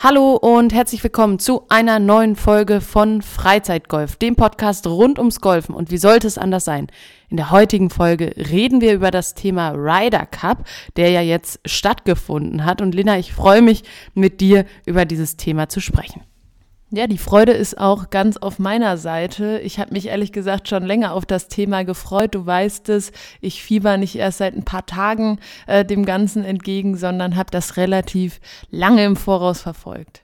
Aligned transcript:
Hallo 0.00 0.36
und 0.36 0.72
herzlich 0.72 1.02
willkommen 1.02 1.40
zu 1.40 1.64
einer 1.68 1.98
neuen 1.98 2.36
Folge 2.36 2.80
von 2.80 3.20
Freizeitgolf, 3.20 4.14
dem 4.14 4.36
Podcast 4.36 4.86
rund 4.86 5.18
ums 5.18 5.40
Golfen. 5.40 5.74
Und 5.74 5.90
wie 5.90 5.96
sollte 5.98 6.28
es 6.28 6.38
anders 6.38 6.64
sein? 6.64 6.86
In 7.30 7.36
der 7.36 7.50
heutigen 7.50 7.90
Folge 7.90 8.32
reden 8.36 8.80
wir 8.80 8.94
über 8.94 9.10
das 9.10 9.34
Thema 9.34 9.70
Ryder 9.70 10.24
Cup, 10.26 10.68
der 10.96 11.10
ja 11.10 11.20
jetzt 11.20 11.58
stattgefunden 11.66 12.64
hat. 12.64 12.80
Und 12.80 12.94
Lina, 12.94 13.18
ich 13.18 13.32
freue 13.32 13.60
mich, 13.60 13.82
mit 14.14 14.40
dir 14.40 14.66
über 14.86 15.04
dieses 15.04 15.36
Thema 15.36 15.68
zu 15.68 15.80
sprechen. 15.80 16.22
Ja, 16.90 17.06
die 17.06 17.18
Freude 17.18 17.52
ist 17.52 17.76
auch 17.76 18.08
ganz 18.08 18.38
auf 18.38 18.58
meiner 18.58 18.96
Seite. 18.96 19.60
Ich 19.62 19.78
habe 19.78 19.92
mich 19.92 20.06
ehrlich 20.06 20.32
gesagt 20.32 20.68
schon 20.68 20.86
länger 20.86 21.12
auf 21.12 21.26
das 21.26 21.48
Thema 21.48 21.84
gefreut. 21.84 22.34
Du 22.34 22.46
weißt 22.46 22.88
es, 22.88 23.12
ich 23.42 23.62
fieber 23.62 23.98
nicht 23.98 24.16
erst 24.16 24.38
seit 24.38 24.56
ein 24.56 24.64
paar 24.64 24.86
Tagen 24.86 25.38
äh, 25.66 25.84
dem 25.84 26.06
Ganzen 26.06 26.44
entgegen, 26.44 26.96
sondern 26.96 27.36
habe 27.36 27.50
das 27.50 27.76
relativ 27.76 28.40
lange 28.70 29.04
im 29.04 29.16
Voraus 29.16 29.60
verfolgt. 29.60 30.22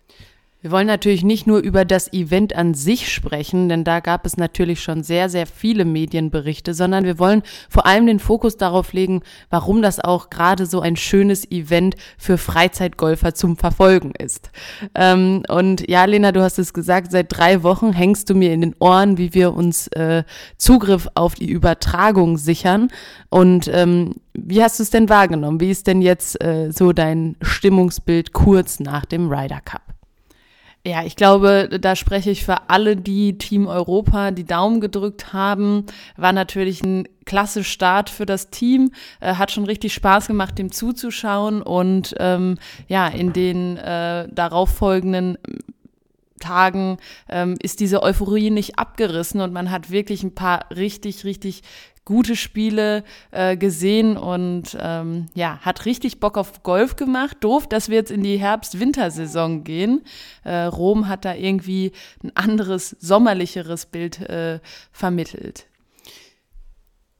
Wir 0.64 0.70
wollen 0.70 0.86
natürlich 0.86 1.24
nicht 1.24 1.46
nur 1.46 1.58
über 1.58 1.84
das 1.84 2.10
Event 2.14 2.56
an 2.56 2.72
sich 2.72 3.12
sprechen, 3.12 3.68
denn 3.68 3.84
da 3.84 4.00
gab 4.00 4.24
es 4.24 4.38
natürlich 4.38 4.82
schon 4.82 5.02
sehr, 5.02 5.28
sehr 5.28 5.46
viele 5.46 5.84
Medienberichte, 5.84 6.72
sondern 6.72 7.04
wir 7.04 7.18
wollen 7.18 7.42
vor 7.68 7.84
allem 7.84 8.06
den 8.06 8.18
Fokus 8.18 8.56
darauf 8.56 8.94
legen, 8.94 9.20
warum 9.50 9.82
das 9.82 10.00
auch 10.00 10.30
gerade 10.30 10.64
so 10.64 10.80
ein 10.80 10.96
schönes 10.96 11.50
Event 11.50 11.96
für 12.16 12.38
Freizeitgolfer 12.38 13.34
zum 13.34 13.58
Verfolgen 13.58 14.12
ist. 14.18 14.52
Ähm, 14.94 15.42
und 15.48 15.86
ja, 15.86 16.06
Lena, 16.06 16.32
du 16.32 16.40
hast 16.40 16.58
es 16.58 16.72
gesagt, 16.72 17.10
seit 17.12 17.26
drei 17.28 17.62
Wochen 17.62 17.92
hängst 17.92 18.30
du 18.30 18.34
mir 18.34 18.54
in 18.54 18.62
den 18.62 18.74
Ohren, 18.78 19.18
wie 19.18 19.34
wir 19.34 19.52
uns 19.52 19.88
äh, 19.88 20.24
Zugriff 20.56 21.08
auf 21.14 21.34
die 21.34 21.50
Übertragung 21.50 22.38
sichern. 22.38 22.88
Und 23.28 23.68
ähm, 23.70 24.14
wie 24.32 24.62
hast 24.62 24.78
du 24.78 24.82
es 24.82 24.88
denn 24.88 25.10
wahrgenommen? 25.10 25.60
Wie 25.60 25.70
ist 25.70 25.86
denn 25.86 26.00
jetzt 26.00 26.42
äh, 26.42 26.70
so 26.72 26.94
dein 26.94 27.36
Stimmungsbild 27.42 28.32
kurz 28.32 28.80
nach 28.80 29.04
dem 29.04 29.30
Ryder 29.30 29.60
Cup? 29.60 29.93
Ja, 30.86 31.02
ich 31.02 31.16
glaube, 31.16 31.70
da 31.80 31.96
spreche 31.96 32.30
ich 32.30 32.44
für 32.44 32.68
alle, 32.68 32.94
die 32.96 33.38
Team 33.38 33.66
Europa 33.66 34.32
die 34.32 34.44
Daumen 34.44 34.82
gedrückt 34.82 35.32
haben. 35.32 35.86
War 36.18 36.32
natürlich 36.32 36.82
ein 36.82 37.08
klasse 37.24 37.64
Start 37.64 38.10
für 38.10 38.26
das 38.26 38.50
Team. 38.50 38.90
Äh, 39.20 39.36
hat 39.36 39.50
schon 39.50 39.64
richtig 39.64 39.94
Spaß 39.94 40.26
gemacht, 40.26 40.58
dem 40.58 40.70
zuzuschauen. 40.70 41.62
Und 41.62 42.14
ähm, 42.18 42.58
ja, 42.86 43.08
in 43.08 43.32
den 43.32 43.78
äh, 43.78 44.28
darauffolgenden 44.30 45.38
Tagen 46.38 46.98
ähm, 47.30 47.56
ist 47.62 47.80
diese 47.80 48.02
Euphorie 48.02 48.50
nicht 48.50 48.78
abgerissen 48.78 49.40
und 49.40 49.54
man 49.54 49.70
hat 49.70 49.90
wirklich 49.90 50.22
ein 50.22 50.34
paar 50.34 50.66
richtig, 50.74 51.24
richtig 51.24 51.62
gute 52.04 52.36
Spiele 52.36 53.04
äh, 53.30 53.56
gesehen 53.56 54.16
und 54.16 54.76
ähm, 54.80 55.26
ja, 55.34 55.58
hat 55.62 55.86
richtig 55.86 56.20
Bock 56.20 56.36
auf 56.36 56.62
Golf 56.62 56.96
gemacht. 56.96 57.38
Doof, 57.40 57.66
dass 57.68 57.88
wir 57.88 57.96
jetzt 57.96 58.10
in 58.10 58.22
die 58.22 58.36
Herbst-Wintersaison 58.36 59.64
gehen. 59.64 60.02
Äh, 60.44 60.64
Rom 60.64 61.08
hat 61.08 61.24
da 61.24 61.34
irgendwie 61.34 61.92
ein 62.22 62.32
anderes, 62.34 62.96
sommerlicheres 63.00 63.86
Bild 63.86 64.20
äh, 64.20 64.60
vermittelt. 64.92 65.66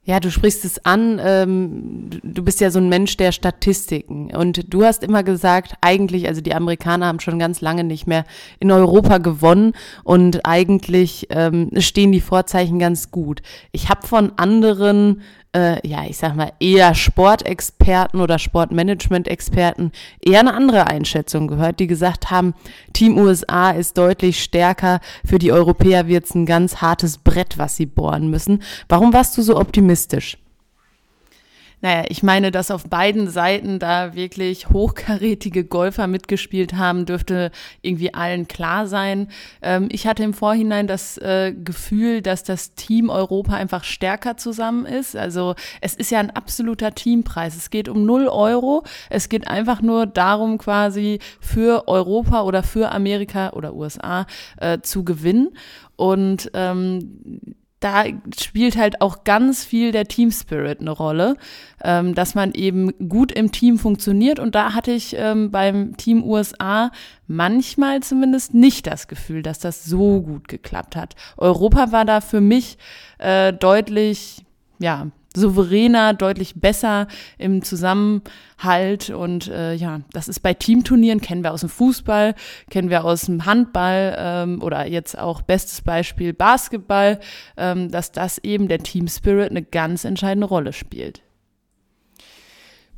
Ja, 0.06 0.20
du 0.20 0.30
sprichst 0.30 0.66
es 0.66 0.84
an, 0.84 1.18
ähm, 1.24 2.10
du 2.22 2.44
bist 2.44 2.60
ja 2.60 2.70
so 2.70 2.78
ein 2.78 2.90
Mensch 2.90 3.16
der 3.16 3.32
Statistiken 3.32 4.34
und 4.36 4.72
du 4.72 4.84
hast 4.84 5.02
immer 5.02 5.22
gesagt, 5.22 5.76
eigentlich, 5.80 6.28
also 6.28 6.42
die 6.42 6.54
Amerikaner 6.54 7.06
haben 7.06 7.20
schon 7.20 7.38
ganz 7.38 7.62
lange 7.62 7.84
nicht 7.84 8.06
mehr 8.06 8.26
in 8.60 8.70
Europa 8.70 9.16
gewonnen 9.16 9.72
und 10.02 10.44
eigentlich 10.44 11.28
ähm, 11.30 11.70
stehen 11.78 12.12
die 12.12 12.20
Vorzeichen 12.20 12.78
ganz 12.78 13.12
gut. 13.12 13.40
Ich 13.72 13.88
habe 13.88 14.06
von 14.06 14.32
anderen 14.36 15.22
äh, 15.54 15.86
ja, 15.86 16.04
ich 16.04 16.16
sag 16.16 16.34
mal, 16.34 16.52
eher 16.60 16.94
Sportexperten 16.94 18.20
oder 18.20 18.38
Sportmanagement-Experten 18.38 19.92
eher 20.20 20.40
eine 20.40 20.54
andere 20.54 20.86
Einschätzung 20.86 21.46
gehört, 21.46 21.80
die 21.80 21.86
gesagt 21.86 22.30
haben, 22.30 22.54
Team 22.92 23.16
USA 23.16 23.70
ist 23.70 23.96
deutlich 23.96 24.42
stärker, 24.42 25.00
für 25.24 25.38
die 25.38 25.52
Europäer 25.52 26.08
wird 26.08 26.24
es 26.24 26.34
ein 26.34 26.46
ganz 26.46 26.76
hartes 26.82 27.18
Brett, 27.18 27.58
was 27.58 27.76
sie 27.76 27.86
bohren 27.86 28.28
müssen. 28.30 28.62
Warum 28.88 29.12
warst 29.12 29.38
du 29.38 29.42
so 29.42 29.56
optimistisch? 29.56 30.38
Naja, 31.84 32.04
ich 32.08 32.22
meine, 32.22 32.50
dass 32.50 32.70
auf 32.70 32.84
beiden 32.84 33.28
Seiten 33.28 33.78
da 33.78 34.14
wirklich 34.14 34.70
hochkarätige 34.70 35.64
Golfer 35.64 36.06
mitgespielt 36.06 36.72
haben, 36.72 37.04
dürfte 37.04 37.50
irgendwie 37.82 38.14
allen 38.14 38.48
klar 38.48 38.86
sein. 38.86 39.28
Ähm, 39.60 39.88
ich 39.90 40.06
hatte 40.06 40.22
im 40.22 40.32
Vorhinein 40.32 40.86
das 40.86 41.18
äh, 41.18 41.52
Gefühl, 41.52 42.22
dass 42.22 42.42
das 42.42 42.74
Team 42.74 43.10
Europa 43.10 43.52
einfach 43.52 43.84
stärker 43.84 44.38
zusammen 44.38 44.86
ist. 44.86 45.14
Also 45.14 45.56
es 45.82 45.92
ist 45.94 46.10
ja 46.10 46.20
ein 46.20 46.30
absoluter 46.30 46.94
Teampreis. 46.94 47.54
Es 47.54 47.68
geht 47.68 47.90
um 47.90 48.06
null 48.06 48.28
Euro. 48.28 48.84
Es 49.10 49.28
geht 49.28 49.46
einfach 49.46 49.82
nur 49.82 50.06
darum, 50.06 50.56
quasi 50.56 51.18
für 51.38 51.86
Europa 51.86 52.44
oder 52.44 52.62
für 52.62 52.92
Amerika 52.92 53.50
oder 53.50 53.74
USA 53.74 54.26
äh, 54.56 54.78
zu 54.80 55.04
gewinnen. 55.04 55.50
Und 55.96 56.50
ähm, 56.54 57.54
da 57.84 58.04
spielt 58.38 58.78
halt 58.78 59.02
auch 59.02 59.24
ganz 59.24 59.62
viel 59.62 59.92
der 59.92 60.06
Team 60.06 60.30
Spirit 60.30 60.80
eine 60.80 60.90
Rolle, 60.90 61.36
ähm, 61.82 62.14
dass 62.14 62.34
man 62.34 62.52
eben 62.52 62.90
gut 63.10 63.30
im 63.30 63.52
Team 63.52 63.78
funktioniert. 63.78 64.38
Und 64.38 64.54
da 64.54 64.72
hatte 64.72 64.90
ich 64.90 65.14
ähm, 65.18 65.50
beim 65.50 65.94
Team 65.98 66.24
USA 66.24 66.90
manchmal 67.26 68.00
zumindest 68.02 68.54
nicht 68.54 68.86
das 68.86 69.06
Gefühl, 69.06 69.42
dass 69.42 69.58
das 69.58 69.84
so 69.84 70.22
gut 70.22 70.48
geklappt 70.48 70.96
hat. 70.96 71.14
Europa 71.36 71.92
war 71.92 72.06
da 72.06 72.22
für 72.22 72.40
mich 72.40 72.78
äh, 73.18 73.52
deutlich, 73.52 74.46
ja, 74.78 75.08
souveräner, 75.34 76.14
deutlich 76.14 76.54
besser 76.60 77.08
im 77.38 77.62
Zusammenhalt. 77.62 79.10
Und 79.10 79.48
äh, 79.48 79.74
ja, 79.74 80.00
das 80.12 80.28
ist 80.28 80.40
bei 80.40 80.54
Teamturnieren, 80.54 81.20
kennen 81.20 81.42
wir 81.42 81.52
aus 81.52 81.60
dem 81.60 81.68
Fußball, 81.68 82.34
kennen 82.70 82.90
wir 82.90 83.04
aus 83.04 83.22
dem 83.22 83.44
Handball 83.44 84.16
ähm, 84.18 84.62
oder 84.62 84.86
jetzt 84.86 85.18
auch 85.18 85.42
bestes 85.42 85.82
Beispiel 85.82 86.32
Basketball, 86.32 87.20
ähm, 87.56 87.90
dass 87.90 88.12
das 88.12 88.38
eben 88.38 88.68
der 88.68 88.78
Team 88.78 89.08
Spirit 89.08 89.50
eine 89.50 89.62
ganz 89.62 90.04
entscheidende 90.04 90.46
Rolle 90.46 90.72
spielt. 90.72 91.22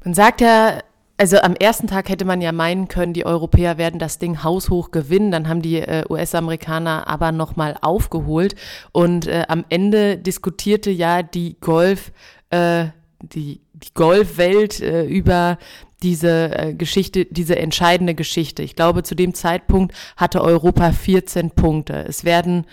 Man 0.04 0.14
sagt 0.14 0.40
ja, 0.40 0.80
also 1.18 1.38
am 1.38 1.54
ersten 1.54 1.86
Tag 1.86 2.08
hätte 2.08 2.24
man 2.24 2.40
ja 2.40 2.52
meinen 2.52 2.88
können, 2.88 3.12
die 3.12 3.24
Europäer 3.24 3.78
werden 3.78 3.98
das 3.98 4.18
Ding 4.18 4.42
haushoch 4.42 4.90
gewinnen. 4.90 5.30
Dann 5.30 5.48
haben 5.48 5.62
die 5.62 5.76
äh, 5.76 6.04
US-Amerikaner 6.08 7.08
aber 7.08 7.32
nochmal 7.32 7.76
aufgeholt. 7.80 8.54
Und 8.92 9.26
äh, 9.26 9.44
am 9.48 9.64
Ende 9.68 10.18
diskutierte 10.18 10.90
ja 10.90 11.22
die 11.22 11.56
Golf, 11.60 12.12
äh, 12.50 12.86
die, 13.20 13.60
die 13.72 13.94
Golfwelt 13.94 14.80
äh, 14.80 15.04
über 15.04 15.58
diese 16.02 16.58
äh, 16.58 16.74
Geschichte, 16.74 17.24
diese 17.24 17.56
entscheidende 17.56 18.14
Geschichte. 18.14 18.62
Ich 18.62 18.76
glaube, 18.76 19.02
zu 19.02 19.14
dem 19.14 19.32
Zeitpunkt 19.32 19.94
hatte 20.16 20.42
Europa 20.42 20.92
14 20.92 21.50
Punkte. 21.52 22.04
Es 22.06 22.24
werden 22.24 22.66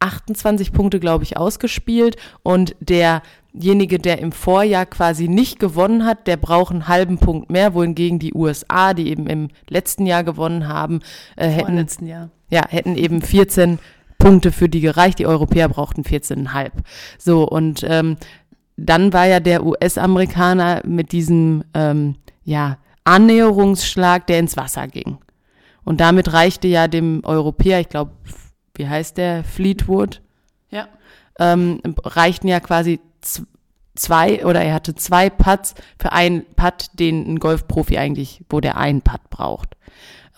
28 0.00 0.72
Punkte, 0.72 0.98
glaube 0.98 1.24
ich, 1.24 1.36
ausgespielt 1.36 2.16
und 2.42 2.74
der 2.80 3.22
derjenige, 3.54 3.98
der 3.98 4.18
im 4.18 4.32
Vorjahr 4.32 4.84
quasi 4.84 5.28
nicht 5.28 5.58
gewonnen 5.58 6.04
hat, 6.04 6.26
der 6.26 6.36
braucht 6.36 6.72
einen 6.72 6.88
halben 6.88 7.18
Punkt 7.18 7.50
mehr, 7.50 7.72
wohingegen 7.72 8.18
die 8.18 8.34
USA, 8.34 8.92
die 8.94 9.08
eben 9.08 9.26
im 9.26 9.48
letzten 9.68 10.06
Jahr 10.06 10.24
gewonnen 10.24 10.68
haben, 10.68 11.00
äh, 11.36 11.48
hätten, 11.48 12.06
Jahr. 12.06 12.30
Ja, 12.50 12.68
hätten 12.68 12.96
eben 12.96 13.22
14 13.22 13.78
Punkte 14.18 14.52
für 14.52 14.68
die 14.68 14.80
gereicht. 14.80 15.18
Die 15.18 15.26
Europäer 15.26 15.68
brauchten 15.68 16.02
14,5. 16.02 16.70
So, 17.18 17.48
und 17.48 17.84
ähm, 17.88 18.16
dann 18.76 19.12
war 19.12 19.26
ja 19.26 19.40
der 19.40 19.64
US-Amerikaner 19.64 20.82
mit 20.84 21.12
diesem, 21.12 21.64
ähm, 21.74 22.16
ja, 22.42 22.78
Annäherungsschlag, 23.04 24.26
der 24.26 24.40
ins 24.40 24.56
Wasser 24.56 24.88
ging. 24.88 25.18
Und 25.84 26.00
damit 26.00 26.32
reichte 26.32 26.66
ja 26.66 26.88
dem 26.88 27.20
Europäer, 27.22 27.80
ich 27.80 27.90
glaube, 27.90 28.12
wie 28.74 28.88
heißt 28.88 29.18
der, 29.18 29.44
Fleetwood? 29.44 30.22
Ja. 30.70 30.88
Ähm, 31.38 31.80
reichten 32.02 32.48
ja 32.48 32.60
quasi 32.60 33.00
zwei 33.94 34.44
oder 34.44 34.62
er 34.62 34.74
hatte 34.74 34.94
zwei 34.94 35.30
Putts 35.30 35.74
für 36.00 36.12
einen 36.12 36.44
Putt, 36.56 36.86
den 36.94 37.34
ein 37.34 37.38
Golfprofi 37.38 37.98
eigentlich, 37.98 38.42
wo 38.48 38.60
der 38.60 38.76
einen 38.76 39.02
Putt 39.02 39.30
braucht. 39.30 39.76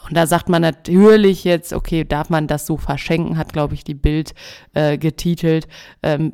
Und 0.08 0.16
da 0.16 0.26
sagt 0.26 0.48
man 0.48 0.62
natürlich 0.62 1.44
jetzt, 1.44 1.72
okay, 1.72 2.04
darf 2.04 2.30
man 2.30 2.46
das 2.46 2.66
so 2.66 2.76
verschenken, 2.76 3.38
hat, 3.38 3.52
glaube 3.52 3.74
ich, 3.74 3.82
die 3.82 3.94
Bild 3.94 4.34
äh, 4.74 4.98
getitelt. 4.98 5.66
Ähm, 6.02 6.32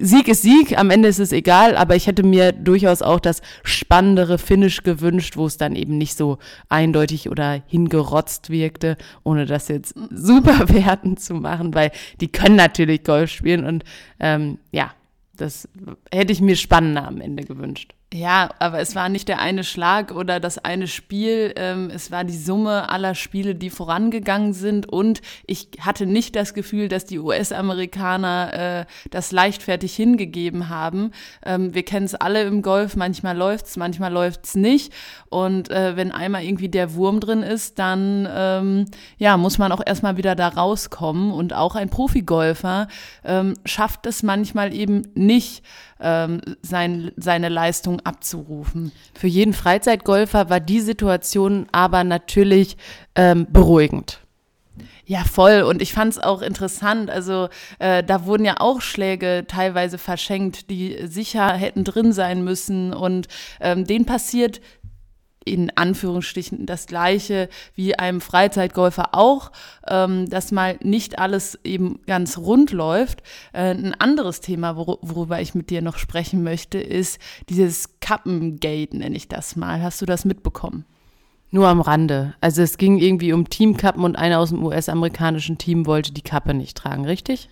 Sieg 0.00 0.28
ist 0.28 0.42
Sieg, 0.42 0.78
am 0.78 0.90
Ende 0.90 1.08
ist 1.08 1.18
es 1.18 1.32
egal, 1.32 1.76
aber 1.76 1.96
ich 1.96 2.06
hätte 2.06 2.22
mir 2.22 2.52
durchaus 2.52 3.02
auch 3.02 3.18
das 3.18 3.42
spannendere 3.64 4.38
Finish 4.38 4.82
gewünscht, 4.82 5.36
wo 5.36 5.46
es 5.46 5.56
dann 5.56 5.74
eben 5.74 5.98
nicht 5.98 6.16
so 6.16 6.38
eindeutig 6.68 7.28
oder 7.30 7.62
hingerotzt 7.66 8.50
wirkte, 8.50 8.96
ohne 9.24 9.44
das 9.44 9.68
jetzt 9.68 9.94
super 10.10 10.68
werten 10.68 11.16
zu 11.16 11.34
machen, 11.34 11.74
weil 11.74 11.90
die 12.20 12.28
können 12.28 12.56
natürlich 12.56 13.02
Golf 13.04 13.30
spielen 13.30 13.64
und 13.64 13.84
ähm, 14.20 14.58
ja, 14.70 14.92
das 15.38 15.68
hätte 16.12 16.32
ich 16.32 16.40
mir 16.40 16.56
spannender 16.56 17.06
am 17.06 17.20
Ende 17.20 17.44
gewünscht. 17.44 17.94
Ja, 18.14 18.48
aber 18.58 18.80
es 18.80 18.94
war 18.94 19.10
nicht 19.10 19.28
der 19.28 19.38
eine 19.38 19.64
Schlag 19.64 20.12
oder 20.12 20.40
das 20.40 20.56
eine 20.56 20.86
Spiel. 20.86 21.52
Ähm, 21.56 21.90
es 21.94 22.10
war 22.10 22.24
die 22.24 22.38
Summe 22.38 22.88
aller 22.88 23.14
Spiele, 23.14 23.54
die 23.54 23.68
vorangegangen 23.68 24.54
sind. 24.54 24.88
Und 24.88 25.20
ich 25.46 25.68
hatte 25.80 26.06
nicht 26.06 26.34
das 26.34 26.54
Gefühl, 26.54 26.88
dass 26.88 27.04
die 27.04 27.18
US-Amerikaner 27.18 28.52
äh, 28.54 28.86
das 29.10 29.30
leichtfertig 29.30 29.94
hingegeben 29.94 30.70
haben. 30.70 31.10
Ähm, 31.44 31.74
wir 31.74 31.82
kennen 31.82 32.06
es 32.06 32.14
alle 32.14 32.44
im 32.44 32.62
Golf. 32.62 32.96
Manchmal 32.96 33.36
läuft's, 33.36 33.76
manchmal 33.76 34.10
läuft's 34.10 34.54
nicht. 34.54 34.90
Und 35.28 35.70
äh, 35.70 35.94
wenn 35.96 36.10
einmal 36.10 36.44
irgendwie 36.44 36.70
der 36.70 36.94
Wurm 36.94 37.20
drin 37.20 37.42
ist, 37.42 37.78
dann 37.78 38.26
ähm, 38.34 38.86
ja 39.18 39.36
muss 39.36 39.58
man 39.58 39.70
auch 39.70 39.82
erstmal 39.84 40.16
wieder 40.16 40.34
da 40.34 40.48
rauskommen. 40.48 41.30
Und 41.30 41.52
auch 41.52 41.74
ein 41.74 41.90
Profigolfer 41.90 42.88
ähm, 43.22 43.52
schafft 43.66 44.06
es 44.06 44.22
manchmal 44.22 44.72
eben 44.72 45.02
nicht 45.14 45.62
ähm, 46.00 46.40
sein, 46.62 47.10
seine 47.16 47.48
Leistung 47.48 47.97
abzurufen. 48.00 48.92
Für 49.14 49.26
jeden 49.26 49.52
Freizeitgolfer 49.52 50.50
war 50.50 50.60
die 50.60 50.80
Situation 50.80 51.66
aber 51.72 52.04
natürlich 52.04 52.76
ähm, 53.14 53.46
beruhigend. 53.50 54.20
Ja, 55.08 55.24
voll. 55.24 55.62
Und 55.62 55.80
ich 55.80 55.94
fand 55.94 56.12
es 56.12 56.18
auch 56.18 56.42
interessant. 56.42 57.08
Also 57.08 57.48
äh, 57.78 58.04
da 58.04 58.26
wurden 58.26 58.44
ja 58.44 58.56
auch 58.58 58.82
Schläge 58.82 59.46
teilweise 59.48 59.96
verschenkt, 59.96 60.68
die 60.68 60.98
sicher 61.06 61.50
hätten 61.54 61.82
drin 61.82 62.12
sein 62.12 62.44
müssen. 62.44 62.92
Und 62.92 63.26
ähm, 63.58 63.86
denen 63.86 64.04
passiert 64.04 64.60
in 65.52 65.70
Anführungsstrichen 65.76 66.66
das 66.66 66.86
Gleiche 66.86 67.48
wie 67.74 67.98
einem 67.98 68.20
Freizeitgolfer 68.20 69.14
auch, 69.14 69.52
ähm, 69.86 70.28
dass 70.28 70.52
mal 70.52 70.78
nicht 70.82 71.18
alles 71.18 71.58
eben 71.64 72.00
ganz 72.06 72.38
rund 72.38 72.72
läuft. 72.72 73.22
Äh, 73.52 73.74
ein 73.74 73.94
anderes 73.98 74.40
Thema, 74.40 74.76
wor 74.76 74.98
worüber 75.02 75.40
ich 75.40 75.54
mit 75.54 75.70
dir 75.70 75.82
noch 75.82 75.98
sprechen 75.98 76.42
möchte, 76.42 76.78
ist 76.78 77.18
dieses 77.48 78.00
Kappengate, 78.00 78.96
nenne 78.96 79.16
ich 79.16 79.28
das 79.28 79.56
mal. 79.56 79.82
Hast 79.82 80.00
du 80.00 80.06
das 80.06 80.24
mitbekommen? 80.24 80.84
Nur 81.50 81.68
am 81.68 81.80
Rande. 81.80 82.34
Also 82.40 82.62
es 82.62 82.76
ging 82.76 82.98
irgendwie 82.98 83.32
um 83.32 83.48
Teamkappen 83.48 84.04
und 84.04 84.16
einer 84.16 84.38
aus 84.38 84.50
dem 84.50 84.62
US-amerikanischen 84.62 85.56
Team 85.56 85.86
wollte 85.86 86.12
die 86.12 86.22
Kappe 86.22 86.52
nicht 86.52 86.76
tragen, 86.76 87.06
richtig? 87.06 87.48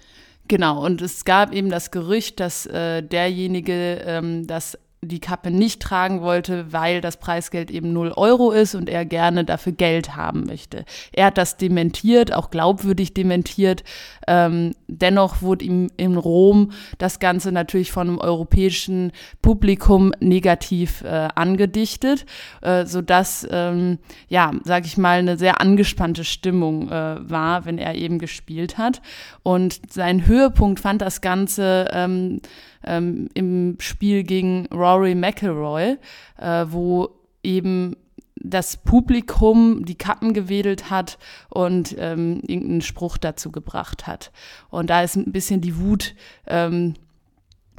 Genau, 0.49 0.85
und 0.85 1.03
es 1.03 1.25
gab 1.25 1.53
eben 1.53 1.71
das 1.71 1.91
Gerücht, 1.91 2.39
dass 2.39 2.67
äh, 2.67 3.03
derjenige 3.03 4.03
ähm, 4.07 4.47
das 4.47 4.79
die 5.07 5.21
Kappe 5.21 5.51
nicht 5.51 5.81
tragen 5.81 6.21
wollte, 6.21 6.73
weil 6.73 7.01
das 7.01 7.19
Preisgeld 7.19 7.71
eben 7.71 7.93
0 7.93 8.13
Euro 8.17 8.51
ist 8.51 8.75
und 8.75 8.89
er 8.89 9.05
gerne 9.05 9.45
dafür 9.45 9.73
Geld 9.73 10.17
haben 10.17 10.45
möchte. 10.45 10.85
Er 11.13 11.27
hat 11.27 11.39
das 11.39 11.57
dementiert, 11.57 12.33
auch 12.33 12.51
glaubwürdig 12.51 13.15
dementiert. 13.15 13.85
Ähm, 14.27 14.73
dennoch 14.89 15.43
wurde 15.43 15.65
ihm 15.65 15.91
in 15.97 16.17
Rom 16.17 16.73
das 16.99 17.19
Ganze 17.19 17.53
natürlich 17.53 17.93
von 17.93 18.09
einem 18.09 18.19
europäischen 18.19 19.13
Publikum 19.43 20.13
negativ 20.21 21.03
äh, 21.03 21.29
angedichtet, 21.35 22.27
äh, 22.63 22.87
sodass, 22.87 23.47
ähm, 23.51 23.99
ja, 24.29 24.53
sag 24.65 24.87
ich 24.87 24.97
mal, 24.97 25.19
eine 25.19 25.39
sehr 25.39 25.61
angespannte 25.61 26.25
Stimmung 26.25 26.91
äh, 26.91 27.17
war, 27.21 27.65
wenn 27.65 27.79
er 27.79 27.95
eben 27.95 28.19
gespielt 28.19 28.79
hat. 28.79 29.01
Und 29.43 29.81
sein 29.91 30.27
Höhepunkt 30.27 30.81
fand 30.81 31.03
das 31.03 31.21
Ganze 31.21 31.89
ähm, 31.93 32.41
ähm, 32.87 33.29
im 33.35 33.77
Spiel 33.81 34.23
gegen 34.23 34.67
Rory 34.67 35.15
McIlroy, 35.15 35.97
äh, 36.39 36.67
wo 36.69 37.11
eben 37.43 37.97
das 38.37 38.77
Publikum 38.77 39.85
die 39.85 39.97
Kappen 39.97 40.33
gewedelt 40.33 40.91
hat 40.91 41.19
und 41.49 41.97
ähm, 41.99 42.43
irgendeinen 42.47 42.83
Spruch 42.83 43.17
dazu 43.17 43.51
gebracht 43.51 44.07
hat. 44.07 44.31
Und 44.71 44.91
da 44.91 45.03
ist 45.03 45.17
ein 45.17 45.33
bisschen 45.33 45.61
die 45.61 45.79
Wut 45.79 46.15
ähm, 46.47 46.95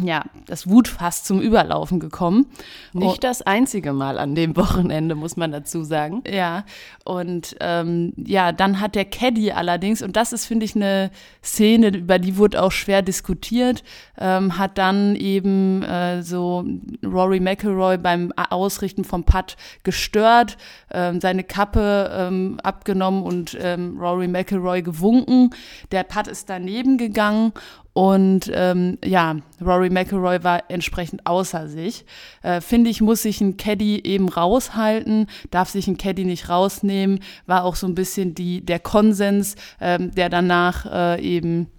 ja, 0.02 0.24
das 0.46 0.70
Wutfass 0.70 1.24
zum 1.24 1.42
Überlaufen 1.42 2.00
gekommen. 2.00 2.46
Nicht 2.94 3.24
das 3.24 3.42
einzige 3.42 3.94
Mal 3.94 4.20
an 4.20 4.36
dem 4.36 4.56
Wochenende, 4.56 5.16
muss 5.16 5.38
man 5.38 5.52
dazu 5.52 5.84
sagen. 5.84 6.24
Ja, 6.30 6.66
und 7.04 7.56
ähm, 7.62 8.14
ja, 8.16 8.52
dann 8.52 8.80
hat 8.80 8.94
der 8.96 9.06
Caddy 9.06 9.52
allerdings, 9.52 10.04
und 10.04 10.16
das 10.16 10.34
ist, 10.34 10.46
finde 10.46 10.66
ich, 10.66 10.76
eine 10.76 11.10
Szene, 11.44 11.96
über 11.96 12.20
die 12.20 12.38
wurde 12.38 12.62
auch 12.62 12.72
schwer 12.72 13.02
diskutiert, 13.02 13.84
ähm, 14.20 14.58
hat 14.58 14.78
dann 14.78 15.16
eben 15.16 15.82
äh, 15.84 16.22
so 16.22 16.64
Rory 17.04 17.40
McIlroy 17.40 17.98
beim 17.98 18.32
Ausrichten 18.50 19.04
vom 19.04 19.24
Putt 19.24 19.58
gestört, 19.84 20.58
ähm, 20.92 21.20
seine 21.22 21.44
Kappe 21.44 22.12
ähm, 22.14 22.60
abgenommen 22.62 23.24
und 23.24 23.58
ähm, 23.60 23.98
Rory 24.00 24.28
McIlroy 24.28 24.84
gewunken. 24.84 25.50
Der 25.92 26.04
Putt 26.04 26.28
ist 26.28 26.50
daneben 26.50 26.98
gegangen 26.98 27.54
und 27.98 28.52
ähm, 28.54 29.00
ja, 29.04 29.38
Rory 29.60 29.90
McIlroy 29.90 30.44
war 30.44 30.70
entsprechend 30.70 31.26
außer 31.26 31.68
sich. 31.68 32.06
Äh, 32.44 32.62
Finde 32.62 32.92
ich, 32.92 33.02
muss 33.02 33.24
sich 33.24 33.42
ein 33.42 33.58
Caddy 33.58 34.04
eben 34.04 34.30
raushalten, 34.30 35.26
darf 35.50 35.70
sich 35.70 35.88
ein 35.88 35.98
Caddy 35.98 36.24
nicht 36.24 36.48
rausnehmen. 36.48 37.22
War 37.48 37.64
auch 37.64 37.76
so 37.76 37.88
ein 37.88 37.96
bisschen 37.96 38.36
die, 38.36 38.64
der 38.64 38.78
Konsens, 38.78 39.56
ähm, 39.82 40.14
der 40.14 40.30
danach 40.30 40.86
äh, 40.86 41.24
eben 41.24 41.72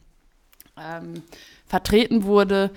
ähm, 0.77 1.23
vertreten 1.69 2.25
wurde. 2.25 2.73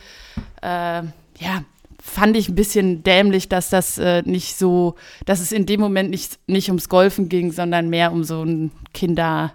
Äh, 0.61 1.01
ja, 1.39 1.63
fand 1.99 2.37
ich 2.37 2.47
ein 2.47 2.53
bisschen 2.53 3.01
dämlich, 3.01 3.49
dass 3.49 3.71
das 3.71 3.97
äh, 3.97 4.21
nicht 4.23 4.55
so, 4.55 4.93
dass 5.25 5.39
es 5.39 5.51
in 5.51 5.65
dem 5.65 5.79
Moment 5.79 6.11
nicht, 6.11 6.37
nicht 6.45 6.69
ums 6.69 6.89
Golfen 6.89 7.27
ging, 7.27 7.51
sondern 7.51 7.89
mehr 7.89 8.11
um 8.11 8.23
so 8.23 8.43
ein 8.43 8.69
Kinder, 8.93 9.53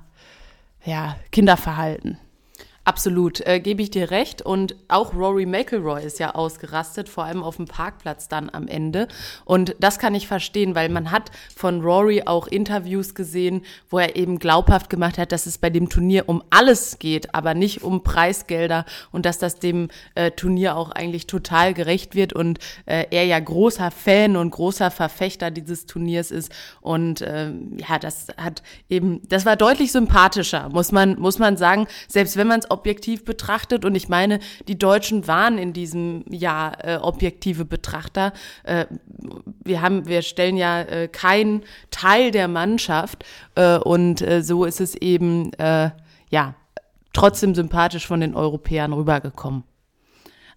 ja, 0.85 1.15
Kinderverhalten. 1.31 2.19
Absolut, 2.87 3.41
äh, 3.41 3.59
gebe 3.59 3.83
ich 3.83 3.91
dir 3.91 4.13
recht. 4.13 4.43
Und 4.43 4.77
auch 4.87 5.13
Rory 5.13 5.45
McIlroy 5.45 6.05
ist 6.05 6.21
ja 6.21 6.37
ausgerastet, 6.37 7.09
vor 7.09 7.25
allem 7.25 7.43
auf 7.43 7.57
dem 7.57 7.65
Parkplatz 7.65 8.29
dann 8.29 8.49
am 8.49 8.69
Ende. 8.69 9.09
Und 9.45 9.75
das 9.81 9.99
kann 9.99 10.15
ich 10.15 10.29
verstehen, 10.29 10.77
weil 10.77 10.89
man 10.89 11.11
hat 11.11 11.33
von 11.57 11.81
Rory 11.81 12.23
auch 12.27 12.47
Interviews 12.47 13.17
gesehen, 13.17 13.63
wo 13.91 13.99
er 13.99 14.15
eben 14.15 14.39
glaubhaft 14.39 14.89
gemacht 14.89 15.19
hat, 15.19 15.33
dass 15.33 15.47
es 15.47 15.59
bei 15.59 15.69
dem 15.69 15.89
Turnier 15.89 16.29
um 16.29 16.45
alles 16.51 17.01
geht, 17.01 17.35
aber 17.35 17.55
nicht 17.55 17.83
um 17.83 18.05
Preisgelder 18.05 18.85
und 19.11 19.27
dass 19.27 19.39
das 19.39 19.59
dem 19.59 19.89
äh, 20.15 20.31
Turnier 20.31 20.77
auch 20.77 20.93
eigentlich 20.93 21.27
total 21.27 21.75
gerecht 21.75 22.15
wird 22.15 22.35
und 22.35 22.61
äh, 22.85 23.07
er 23.11 23.25
ja 23.25 23.41
großer 23.41 23.91
Fan 23.91 24.37
und 24.37 24.53
großer 24.53 24.93
Verfechter 24.93 25.51
dieses 25.51 25.87
Turniers 25.87 26.31
ist. 26.31 26.53
Und 26.83 27.21
äh, 27.21 27.51
ja, 27.79 27.99
das 27.99 28.29
hat 28.37 28.63
eben, 28.89 29.23
das 29.29 29.45
war 29.45 29.57
deutlich 29.57 29.91
sympathischer, 29.91 30.69
muss 30.69 30.93
man, 30.93 31.19
muss 31.19 31.41
man 31.41 31.57
sagen, 31.57 31.89
selbst 32.07 32.37
wenn 32.37 32.47
man 32.47 32.61
es 32.61 32.76
objektiv 32.77 33.25
betrachtet. 33.25 33.85
Und 33.85 33.95
ich 33.95 34.09
meine, 34.09 34.41
die 34.69 34.79
Deutschen 34.79 35.27
waren 35.27 35.59
in 35.59 35.73
diesem 35.73 36.25
Jahr 36.31 36.85
äh, 36.85 36.97
objektive 36.97 37.65
Betrachter. 37.65 38.33
Äh, 38.65 38.87
wir 39.65 39.81
haben, 39.81 40.07
wir 40.07 40.23
stellen 40.23 40.57
ja 40.57 40.83
äh, 40.83 41.09
keinen 41.09 41.63
Teil 41.91 42.31
der 42.31 42.49
Mannschaft. 42.49 43.25
Äh, 43.55 43.79
und 43.79 44.23
äh, 44.23 44.43
so 44.43 44.65
ist 44.65 44.81
es 44.81 44.95
eben, 44.95 45.53
äh, 45.55 45.91
ja, 46.31 46.55
trotzdem 47.13 47.55
sympathisch 47.55 48.07
von 48.07 48.21
den 48.21 48.35
Europäern 48.35 48.93
rübergekommen. 48.93 49.65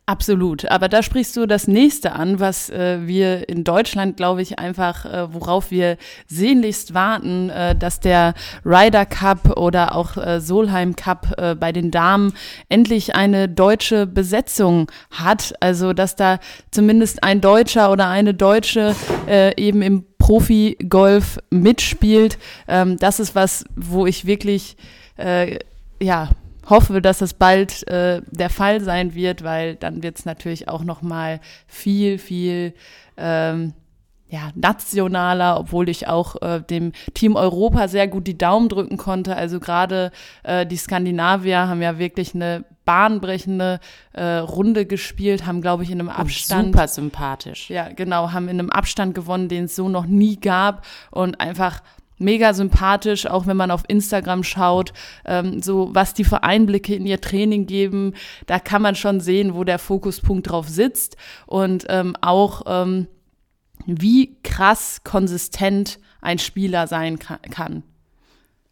Absolut. 0.09 0.65
Aber 0.71 0.89
da 0.89 1.03
sprichst 1.03 1.37
du 1.37 1.45
das 1.45 1.67
nächste 1.67 2.13
an, 2.13 2.39
was 2.39 2.71
äh, 2.71 3.05
wir 3.05 3.47
in 3.47 3.63
Deutschland, 3.63 4.17
glaube 4.17 4.41
ich, 4.41 4.57
einfach, 4.57 5.05
äh, 5.05 5.31
worauf 5.31 5.69
wir 5.69 5.97
sehnlichst 6.25 6.95
warten, 6.95 7.51
äh, 7.51 7.75
dass 7.75 7.99
der 7.99 8.33
Ryder 8.65 9.05
Cup 9.05 9.55
oder 9.55 9.95
auch 9.95 10.17
äh, 10.17 10.41
Solheim 10.41 10.95
Cup 10.95 11.35
äh, 11.37 11.53
bei 11.53 11.71
den 11.71 11.91
Damen 11.91 12.33
endlich 12.69 13.13
eine 13.13 13.47
deutsche 13.47 14.07
Besetzung 14.07 14.91
hat. 15.11 15.53
Also, 15.59 15.93
dass 15.93 16.15
da 16.15 16.39
zumindest 16.71 17.23
ein 17.23 17.39
Deutscher 17.39 17.91
oder 17.91 18.07
eine 18.07 18.33
Deutsche 18.33 18.95
äh, 19.27 19.53
eben 19.61 19.83
im 19.83 20.05
Profi-Golf 20.17 21.37
mitspielt. 21.51 22.39
Ähm, 22.67 22.97
das 22.97 23.19
ist 23.19 23.35
was, 23.35 23.63
wo 23.75 24.07
ich 24.07 24.25
wirklich, 24.25 24.75
ja, 26.01 26.29
hoffe, 26.69 27.01
dass 27.01 27.21
es 27.21 27.33
bald 27.33 27.87
äh, 27.87 28.21
der 28.29 28.49
Fall 28.49 28.81
sein 28.81 29.15
wird, 29.15 29.43
weil 29.43 29.75
dann 29.75 30.03
wird 30.03 30.19
es 30.19 30.25
natürlich 30.25 30.67
auch 30.67 30.83
noch 30.83 31.01
mal 31.01 31.39
viel, 31.67 32.17
viel 32.17 32.73
ähm, 33.17 33.73
ja, 34.29 34.51
nationaler, 34.53 35.59
obwohl 35.59 35.89
ich 35.89 36.07
auch 36.07 36.41
äh, 36.41 36.61
dem 36.61 36.91
Team 37.15 37.35
Europa 37.35 37.87
sehr 37.87 38.07
gut 38.07 38.27
die 38.27 38.37
Daumen 38.37 38.69
drücken 38.69 38.97
konnte. 38.97 39.35
Also 39.35 39.59
gerade 39.59 40.11
äh, 40.43 40.67
die 40.67 40.77
Skandinavier 40.77 41.67
haben 41.67 41.81
ja 41.81 41.97
wirklich 41.97 42.35
eine 42.35 42.63
bahnbrechende 42.85 43.79
äh, 44.13 44.37
Runde 44.37 44.85
gespielt, 44.85 45.45
haben, 45.45 45.61
glaube 45.61 45.83
ich, 45.83 45.91
in 45.91 45.99
einem 45.99 46.09
Abstand. 46.09 46.73
super 46.73 46.87
sympathisch. 46.87 47.69
Ja, 47.69 47.89
genau, 47.89 48.31
haben 48.31 48.47
in 48.47 48.59
einem 48.59 48.69
Abstand 48.69 49.15
gewonnen, 49.15 49.47
den 49.47 49.65
es 49.65 49.75
so 49.75 49.89
noch 49.89 50.05
nie 50.05 50.37
gab 50.37 50.85
und 51.11 51.39
einfach 51.39 51.81
mega 52.19 52.53
sympathisch, 52.53 53.25
auch 53.25 53.47
wenn 53.47 53.57
man 53.57 53.71
auf 53.71 53.83
Instagram 53.87 54.43
schaut, 54.43 54.93
ähm, 55.25 55.61
so 55.61 55.89
was 55.93 56.13
die 56.13 56.23
für 56.23 56.43
Einblicke 56.43 56.95
in 56.95 57.05
ihr 57.05 57.21
Training 57.21 57.65
geben, 57.65 58.13
da 58.45 58.59
kann 58.59 58.81
man 58.81 58.95
schon 58.95 59.19
sehen, 59.19 59.55
wo 59.55 59.63
der 59.63 59.79
Fokuspunkt 59.79 60.49
drauf 60.49 60.69
sitzt 60.69 61.17
und 61.47 61.85
ähm, 61.89 62.15
auch 62.21 62.63
ähm, 62.67 63.07
wie 63.85 64.37
krass 64.43 65.01
konsistent 65.03 65.99
ein 66.21 66.39
Spieler 66.39 66.87
sein 66.87 67.17
kann. 67.17 67.83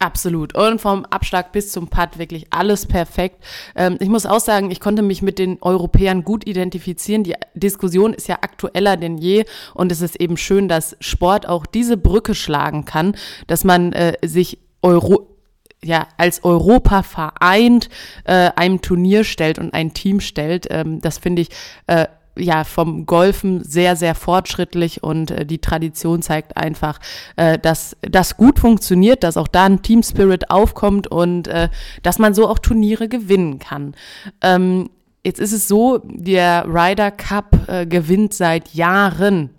Absolut. 0.00 0.54
Und 0.54 0.80
vom 0.80 1.04
Abschlag 1.06 1.50
bis 1.50 1.72
zum 1.72 1.88
Putt 1.88 2.18
wirklich 2.18 2.46
alles 2.50 2.86
perfekt. 2.86 3.42
Ähm, 3.74 3.96
ich 3.98 4.08
muss 4.08 4.26
auch 4.26 4.38
sagen, 4.38 4.70
ich 4.70 4.78
konnte 4.78 5.02
mich 5.02 5.22
mit 5.22 5.40
den 5.40 5.58
Europäern 5.60 6.22
gut 6.22 6.46
identifizieren. 6.46 7.24
Die 7.24 7.34
Diskussion 7.54 8.14
ist 8.14 8.28
ja 8.28 8.36
aktueller 8.36 8.96
denn 8.96 9.18
je. 9.18 9.44
Und 9.74 9.90
es 9.90 10.00
ist 10.00 10.14
eben 10.20 10.36
schön, 10.36 10.68
dass 10.68 10.96
Sport 11.00 11.48
auch 11.48 11.66
diese 11.66 11.96
Brücke 11.96 12.36
schlagen 12.36 12.84
kann, 12.84 13.16
dass 13.48 13.64
man 13.64 13.92
äh, 13.92 14.14
sich 14.24 14.58
Euro 14.82 15.34
ja, 15.82 16.08
als 16.16 16.42
Europa 16.44 17.02
vereint 17.02 17.88
äh, 18.24 18.50
einem 18.56 18.80
Turnier 18.80 19.22
stellt 19.24 19.58
und 19.58 19.74
ein 19.74 19.94
Team 19.94 20.20
stellt. 20.20 20.66
Ähm, 20.70 21.00
das 21.00 21.18
finde 21.18 21.42
ich 21.42 21.48
äh, 21.86 22.06
ja 22.38 22.64
vom 22.64 23.06
Golfen 23.06 23.62
sehr, 23.64 23.96
sehr 23.96 24.14
fortschrittlich 24.14 25.02
und 25.02 25.30
äh, 25.30 25.46
die 25.46 25.58
Tradition 25.58 26.22
zeigt 26.22 26.56
einfach, 26.56 26.98
äh, 27.36 27.58
dass 27.58 27.96
das 28.02 28.36
gut 28.36 28.58
funktioniert, 28.58 29.24
dass 29.24 29.36
auch 29.36 29.48
da 29.48 29.64
ein 29.64 29.82
Team 29.82 30.02
Spirit 30.02 30.50
aufkommt 30.50 31.06
und 31.06 31.48
äh, 31.48 31.68
dass 32.02 32.18
man 32.18 32.34
so 32.34 32.48
auch 32.48 32.58
Turniere 32.58 33.08
gewinnen 33.08 33.58
kann. 33.58 33.94
Ähm, 34.40 34.90
jetzt 35.24 35.40
ist 35.40 35.52
es 35.52 35.68
so, 35.68 36.00
der 36.04 36.64
Ryder 36.66 37.10
Cup 37.10 37.68
äh, 37.68 37.86
gewinnt 37.86 38.34
seit 38.34 38.74
Jahren 38.74 39.50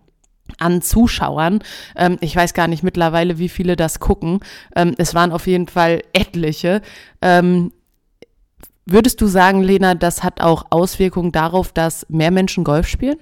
an 0.58 0.82
Zuschauern. 0.82 1.60
Ähm, 1.96 2.18
ich 2.22 2.36
weiß 2.36 2.54
gar 2.54 2.68
nicht 2.68 2.84
mittlerweile, 2.84 3.38
wie 3.38 3.50
viele 3.50 3.76
das 3.76 4.00
gucken. 4.00 4.40
Ähm, 4.76 4.96
es 4.98 5.14
waren 5.14 5.32
auf 5.32 5.48
jeden 5.48 5.68
Fall 5.68 6.02
etliche. 6.14 6.82
Ähm, 7.22 7.72
Würdest 8.92 9.22
du 9.22 9.28
sagen, 9.28 9.62
Lena, 9.62 9.94
das 9.94 10.24
hat 10.24 10.42
auch 10.42 10.66
Auswirkungen 10.72 11.32
darauf, 11.32 11.72
dass 11.72 12.08
mehr 12.10 12.32
Menschen 12.32 12.64
Golf 12.64 12.88
spielen? 12.88 13.18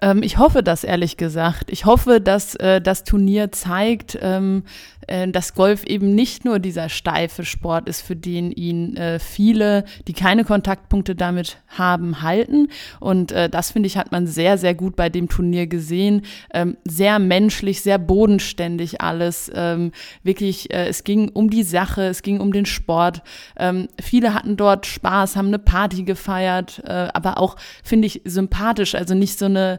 Ähm, 0.00 0.22
ich 0.22 0.38
hoffe 0.38 0.62
das 0.62 0.84
ehrlich 0.84 1.16
gesagt. 1.16 1.70
Ich 1.70 1.84
hoffe, 1.84 2.20
dass 2.20 2.54
äh, 2.56 2.80
das 2.80 3.02
Turnier 3.02 3.50
zeigt, 3.50 4.16
ähm, 4.20 4.62
äh, 5.06 5.28
dass 5.28 5.54
Golf 5.54 5.84
eben 5.84 6.14
nicht 6.14 6.44
nur 6.44 6.58
dieser 6.58 6.88
steife 6.88 7.44
Sport 7.44 7.88
ist, 7.88 8.02
für 8.02 8.16
den 8.16 8.50
ihn 8.52 8.96
äh, 8.96 9.18
viele, 9.18 9.84
die 10.08 10.12
keine 10.12 10.44
Kontaktpunkte 10.44 11.14
damit 11.14 11.58
haben, 11.68 12.22
halten. 12.22 12.68
Und 13.00 13.32
äh, 13.32 13.48
das 13.48 13.70
finde 13.70 13.86
ich, 13.86 13.96
hat 13.96 14.12
man 14.12 14.26
sehr, 14.26 14.58
sehr 14.58 14.74
gut 14.74 14.96
bei 14.96 15.08
dem 15.08 15.28
Turnier 15.28 15.66
gesehen. 15.66 16.22
Ähm, 16.52 16.76
sehr 16.84 17.18
menschlich, 17.18 17.82
sehr 17.82 17.98
bodenständig 17.98 19.00
alles. 19.00 19.50
Ähm, 19.54 19.92
wirklich, 20.22 20.72
äh, 20.72 20.88
es 20.88 21.04
ging 21.04 21.28
um 21.30 21.50
die 21.50 21.62
Sache, 21.62 22.02
es 22.02 22.22
ging 22.22 22.40
um 22.40 22.52
den 22.52 22.66
Sport. 22.66 23.22
Ähm, 23.58 23.88
viele 24.00 24.34
hatten 24.34 24.56
dort 24.56 24.86
Spaß, 24.86 25.36
haben 25.36 25.48
eine 25.48 25.58
Party 25.58 26.04
gefeiert, 26.04 26.82
äh, 26.84 27.08
aber 27.12 27.38
auch, 27.38 27.56
finde 27.82 28.06
ich, 28.06 28.22
sympathisch. 28.24 28.94
Also 28.94 29.14
nicht 29.14 29.38
so 29.38 29.46
eine 29.46 29.78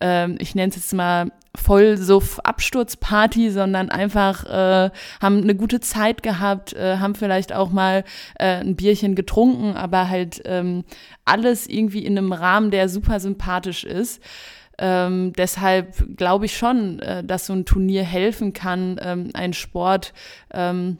ähm, 0.00 0.36
ich 0.38 0.54
nenne 0.54 0.70
es 0.70 0.76
jetzt 0.76 0.92
mal 0.92 1.30
Vollsuff-Absturzparty, 1.56 3.50
sondern 3.50 3.90
einfach 3.90 4.44
äh, 4.44 4.90
haben 5.20 5.42
eine 5.42 5.54
gute 5.54 5.80
Zeit 5.80 6.22
gehabt, 6.22 6.72
äh, 6.74 6.98
haben 6.98 7.14
vielleicht 7.14 7.52
auch 7.52 7.70
mal 7.70 8.04
äh, 8.38 8.60
ein 8.60 8.76
Bierchen 8.76 9.14
getrunken, 9.14 9.76
aber 9.76 10.08
halt 10.08 10.42
ähm, 10.44 10.84
alles 11.24 11.66
irgendwie 11.66 12.04
in 12.04 12.16
einem 12.16 12.32
Rahmen, 12.32 12.70
der 12.70 12.88
super 12.88 13.20
sympathisch 13.20 13.84
ist. 13.84 14.22
Ähm, 14.78 15.32
deshalb 15.32 16.16
glaube 16.16 16.44
ich 16.44 16.56
schon, 16.56 17.00
äh, 17.00 17.24
dass 17.24 17.46
so 17.46 17.54
ein 17.54 17.64
Turnier 17.64 18.04
helfen 18.04 18.52
kann, 18.52 19.00
ähm, 19.02 19.30
einen 19.32 19.54
Sport 19.54 20.12
ähm, 20.52 20.98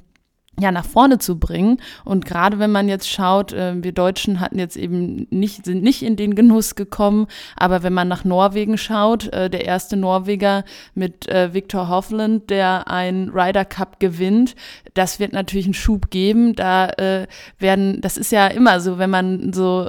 ja, 0.58 0.72
nach 0.72 0.86
vorne 0.86 1.18
zu 1.18 1.38
bringen. 1.38 1.80
Und 2.04 2.24
gerade 2.24 2.58
wenn 2.58 2.72
man 2.72 2.88
jetzt 2.88 3.08
schaut, 3.08 3.52
äh, 3.52 3.74
wir 3.82 3.92
Deutschen 3.92 4.40
hatten 4.40 4.58
jetzt 4.58 4.76
eben 4.76 5.26
nicht, 5.30 5.66
sind 5.66 5.82
nicht 5.82 6.02
in 6.02 6.16
den 6.16 6.34
Genuss 6.34 6.74
gekommen, 6.74 7.26
aber 7.56 7.82
wenn 7.82 7.92
man 7.92 8.08
nach 8.08 8.24
Norwegen 8.24 8.78
schaut, 8.78 9.32
äh, 9.32 9.50
der 9.50 9.64
erste 9.64 9.96
Norweger 9.96 10.64
mit 10.94 11.28
äh, 11.28 11.52
Viktor 11.52 11.88
Hovland, 11.88 12.48
der 12.48 12.88
ein 12.88 13.30
Ryder 13.34 13.64
Cup 13.64 14.00
gewinnt, 14.00 14.56
das 14.94 15.20
wird 15.20 15.34
natürlich 15.34 15.66
einen 15.66 15.74
Schub 15.74 16.10
geben. 16.10 16.54
Da 16.54 17.26
werden, 17.58 18.00
das 18.00 18.16
ist 18.16 18.32
ja 18.32 18.46
immer 18.46 18.80
so, 18.80 18.98
wenn 18.98 19.10
man 19.10 19.52
so 19.52 19.86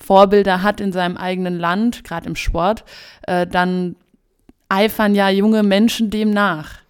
Vorbilder 0.00 0.62
hat 0.62 0.80
in 0.80 0.92
seinem 0.92 1.16
eigenen 1.16 1.58
Land, 1.58 2.02
gerade 2.02 2.26
im 2.26 2.34
Sport, 2.34 2.84
dann 3.26 3.94
eifern 4.68 5.14
ja 5.14 5.28
junge 5.28 5.62
Menschen 5.62 6.10
dem 6.10 6.30
nach. 6.30 6.80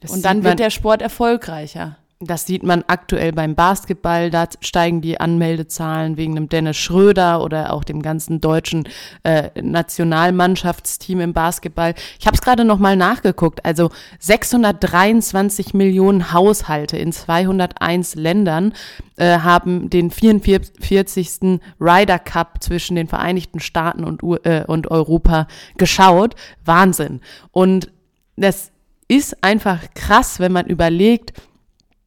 Das 0.00 0.12
Und 0.12 0.24
dann 0.24 0.44
wird 0.44 0.60
der 0.60 0.70
Sport 0.70 1.02
erfolgreicher. 1.02 1.96
Das 2.20 2.46
sieht 2.46 2.64
man 2.64 2.82
aktuell 2.88 3.30
beim 3.32 3.54
Basketball. 3.54 4.30
Da 4.30 4.48
steigen 4.60 5.00
die 5.00 5.20
Anmeldezahlen 5.20 6.16
wegen 6.16 6.34
dem 6.34 6.48
Dennis 6.48 6.76
Schröder 6.76 7.44
oder 7.44 7.72
auch 7.72 7.84
dem 7.84 8.02
ganzen 8.02 8.40
deutschen 8.40 8.88
äh, 9.22 9.50
Nationalmannschaftsteam 9.62 11.20
im 11.20 11.32
Basketball. 11.32 11.94
Ich 12.18 12.26
habe 12.26 12.34
es 12.34 12.42
gerade 12.42 12.64
noch 12.64 12.80
mal 12.80 12.96
nachgeguckt. 12.96 13.64
Also 13.64 13.90
623 14.18 15.74
Millionen 15.74 16.32
Haushalte 16.32 16.96
in 16.96 17.12
201 17.12 18.16
Ländern 18.16 18.72
äh, 19.16 19.38
haben 19.38 19.88
den 19.88 20.10
44. 20.10 21.60
Ryder 21.80 22.18
Cup 22.18 22.64
zwischen 22.64 22.96
den 22.96 23.06
Vereinigten 23.06 23.60
Staaten 23.60 24.02
und, 24.02 24.22
äh, 24.44 24.64
und 24.66 24.90
Europa 24.90 25.46
geschaut. 25.76 26.34
Wahnsinn. 26.64 27.20
Und 27.52 27.92
das 28.34 28.72
ist 29.06 29.42
einfach 29.44 29.82
krass, 29.94 30.40
wenn 30.40 30.52
man 30.52 30.66
überlegt, 30.66 31.32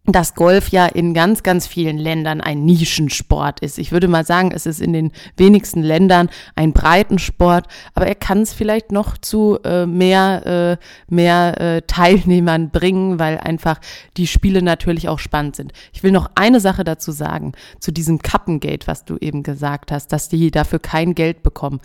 dass 0.06 0.34
Golf 0.34 0.70
ja 0.70 0.88
in 0.88 1.14
ganz, 1.14 1.44
ganz 1.44 1.68
vielen 1.68 1.98
Ländern 1.98 2.42
ein 2.42 2.66
Nischensport 2.66 3.60
ist. 3.60 3.78
Ich 3.78 3.92
würde 3.92 4.08
mal 4.08 4.26
sagen, 4.26 4.52
es 4.52 4.66
ist 4.66 4.82
in 4.82 4.94
den 4.94 5.12
wenigsten 5.38 5.84
Ländern 5.84 6.30
ein 6.56 6.74
Breitensport, 6.74 7.68
aber 7.94 8.08
er 8.08 8.16
kann 8.16 8.42
es 8.42 8.52
vielleicht 8.52 8.92
noch 8.92 9.18
zu 9.18 9.60
äh, 9.64 9.86
mehr, 9.86 10.80
äh, 10.80 11.14
mehr 11.14 11.62
äh, 11.62 11.82
Teilnehmern 11.84 12.72
bringen, 12.72 13.20
weil 13.20 13.38
einfach 13.38 13.80
die 14.18 14.26
Spiele 14.26 14.64
natürlich 14.64 15.08
auch 15.08 15.20
spannend 15.20 15.56
sind. 15.56 15.72
Ich 15.94 16.02
will 16.02 16.12
noch 16.12 16.32
eine 16.34 16.60
Sache 16.60 16.84
dazu 16.84 17.12
sagen, 17.12 17.52
zu 17.80 17.92
diesem 17.92 18.20
Kappengate, 18.20 18.88
was 18.88 19.06
du 19.06 19.18
eben 19.18 19.44
gesagt 19.44 19.92
hast, 19.92 20.12
dass 20.12 20.30
die 20.30 20.50
dafür 20.50 20.80
kein 20.80 21.14
Geld 21.14 21.44
bekommen. 21.44 21.80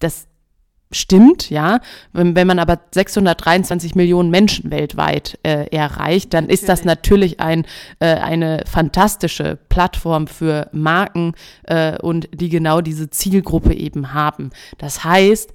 Das 0.00 0.26
stimmt, 0.94 1.50
ja. 1.50 1.80
Wenn, 2.12 2.34
wenn 2.36 2.46
man 2.46 2.58
aber 2.58 2.80
623 2.90 3.94
Millionen 3.94 4.30
Menschen 4.30 4.70
weltweit 4.70 5.38
äh, 5.42 5.66
erreicht, 5.74 6.34
dann 6.34 6.44
natürlich. 6.44 6.60
ist 6.60 6.68
das 6.68 6.84
natürlich 6.84 7.40
ein, 7.40 7.66
äh, 8.00 8.14
eine 8.14 8.64
fantastische 8.70 9.58
Plattform 9.68 10.26
für 10.26 10.68
Marken 10.72 11.32
äh, 11.64 11.98
und 11.98 12.28
die 12.32 12.48
genau 12.48 12.80
diese 12.80 13.10
Zielgruppe 13.10 13.74
eben 13.74 14.14
haben. 14.14 14.50
Das 14.78 15.04
heißt, 15.04 15.52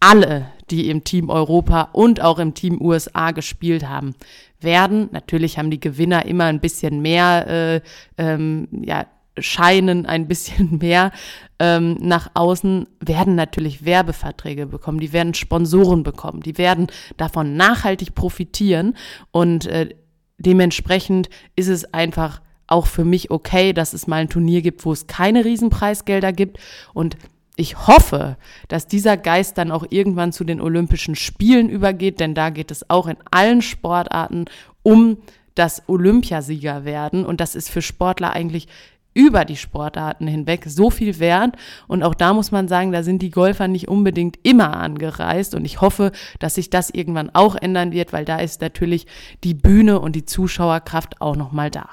alle, 0.00 0.46
die 0.70 0.90
im 0.90 1.04
Team 1.04 1.30
Europa 1.30 1.88
und 1.92 2.20
auch 2.20 2.38
im 2.38 2.54
Team 2.54 2.80
USA 2.80 3.30
gespielt 3.30 3.88
haben, 3.88 4.14
werden, 4.60 5.08
natürlich 5.12 5.58
haben 5.58 5.70
die 5.70 5.80
Gewinner 5.80 6.26
immer 6.26 6.44
ein 6.44 6.60
bisschen 6.60 7.00
mehr 7.00 7.46
äh, 7.48 7.80
ähm, 8.18 8.68
ja, 8.70 9.06
scheinen 9.38 10.06
ein 10.06 10.28
bisschen 10.28 10.78
mehr 10.80 11.12
ähm, 11.58 11.96
nach 12.00 12.30
außen, 12.34 12.86
werden 13.00 13.34
natürlich 13.34 13.84
Werbeverträge 13.84 14.66
bekommen, 14.66 15.00
die 15.00 15.12
werden 15.12 15.34
Sponsoren 15.34 16.02
bekommen, 16.02 16.40
die 16.40 16.58
werden 16.58 16.88
davon 17.16 17.56
nachhaltig 17.56 18.14
profitieren 18.14 18.96
und 19.30 19.66
äh, 19.66 19.90
dementsprechend 20.38 21.28
ist 21.56 21.68
es 21.68 21.92
einfach 21.94 22.40
auch 22.66 22.86
für 22.86 23.04
mich 23.04 23.30
okay, 23.30 23.72
dass 23.72 23.92
es 23.92 24.06
mal 24.06 24.22
ein 24.22 24.28
Turnier 24.28 24.62
gibt, 24.62 24.84
wo 24.84 24.92
es 24.92 25.06
keine 25.06 25.44
Riesenpreisgelder 25.44 26.32
gibt 26.32 26.58
und 26.92 27.16
ich 27.56 27.86
hoffe, 27.86 28.36
dass 28.66 28.88
dieser 28.88 29.16
Geist 29.16 29.58
dann 29.58 29.70
auch 29.70 29.86
irgendwann 29.90 30.32
zu 30.32 30.42
den 30.42 30.60
Olympischen 30.60 31.14
Spielen 31.14 31.68
übergeht, 31.68 32.18
denn 32.18 32.34
da 32.34 32.50
geht 32.50 32.72
es 32.72 32.90
auch 32.90 33.06
in 33.06 33.16
allen 33.30 33.62
Sportarten 33.62 34.46
um 34.82 35.18
das 35.54 35.88
Olympiasieger 35.88 36.84
werden. 36.84 37.24
Und 37.24 37.40
das 37.40 37.54
ist 37.54 37.70
für 37.70 37.82
Sportler 37.82 38.32
eigentlich 38.32 38.66
über 39.14 39.44
die 39.44 39.56
Sportarten 39.56 40.26
hinweg 40.26 40.64
so 40.66 40.90
viel 40.90 41.18
wert. 41.18 41.56
Und 41.86 42.02
auch 42.02 42.14
da 42.14 42.34
muss 42.34 42.50
man 42.50 42.68
sagen, 42.68 42.92
da 42.92 43.02
sind 43.02 43.22
die 43.22 43.30
Golfer 43.30 43.68
nicht 43.68 43.88
unbedingt 43.88 44.38
immer 44.42 44.76
angereist. 44.76 45.54
Und 45.54 45.64
ich 45.64 45.80
hoffe, 45.80 46.12
dass 46.40 46.56
sich 46.56 46.68
das 46.68 46.90
irgendwann 46.90 47.30
auch 47.32 47.54
ändern 47.54 47.92
wird, 47.92 48.12
weil 48.12 48.24
da 48.24 48.38
ist 48.38 48.60
natürlich 48.60 49.06
die 49.44 49.54
Bühne 49.54 50.00
und 50.00 50.16
die 50.16 50.24
Zuschauerkraft 50.24 51.20
auch 51.20 51.36
nochmal 51.36 51.70
da. 51.70 51.88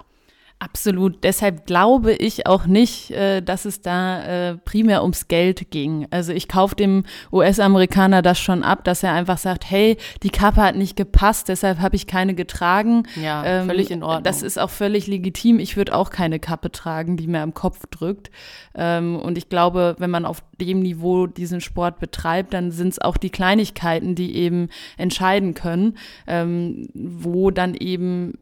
Absolut. 0.62 1.24
Deshalb 1.24 1.66
glaube 1.66 2.14
ich 2.14 2.46
auch 2.46 2.68
nicht, 2.68 3.10
äh, 3.10 3.42
dass 3.42 3.66
es 3.66 3.82
da 3.82 4.52
äh, 4.52 4.58
primär 4.58 5.02
ums 5.02 5.28
Geld 5.28 5.72
ging. 5.72 6.06
Also 6.12 6.34
ich 6.34 6.48
kaufe 6.48 6.76
dem 6.76 7.04
US-Amerikaner 7.34 8.22
das 8.22 8.40
schon 8.40 8.62
ab, 8.62 8.84
dass 8.84 9.02
er 9.02 9.14
einfach 9.14 9.40
sagt, 9.40 9.68
hey, 9.68 9.98
die 10.22 10.30
Kappe 10.30 10.62
hat 10.62 10.76
nicht 10.76 10.96
gepasst, 10.96 11.50
deshalb 11.50 11.80
habe 11.80 11.96
ich 11.96 12.06
keine 12.06 12.36
getragen. 12.36 13.08
Ja, 13.20 13.44
ähm, 13.44 13.66
völlig 13.66 13.90
in 13.90 14.04
Ordnung. 14.04 14.24
Das 14.24 14.44
ist 14.44 14.60
auch 14.60 14.70
völlig 14.70 15.08
legitim. 15.08 15.58
Ich 15.58 15.78
würde 15.78 15.96
auch 15.96 16.12
keine 16.12 16.40
Kappe 16.40 16.72
tragen, 16.72 17.18
die 17.18 17.26
mir 17.26 17.42
am 17.42 17.56
Kopf 17.56 17.88
drückt. 17.90 18.30
Ähm, 18.76 19.16
und 19.16 19.40
ich 19.40 19.50
glaube, 19.50 19.96
wenn 19.98 20.12
man 20.12 20.26
auf 20.26 20.44
dem 20.60 20.82
Niveau 20.82 21.26
diesen 21.26 21.60
Sport 21.62 21.98
betreibt, 21.98 22.54
dann 22.54 22.70
sind 22.70 22.90
es 22.90 23.02
auch 23.02 23.18
die 23.18 23.32
Kleinigkeiten, 23.32 24.14
die 24.14 24.36
eben 24.36 24.70
entscheiden 24.98 25.56
können, 25.56 25.98
ähm, 26.28 26.88
wo 26.94 27.50
dann 27.50 27.74
eben 27.74 28.34